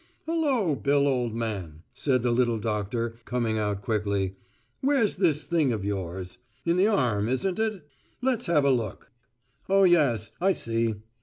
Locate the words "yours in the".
5.85-6.87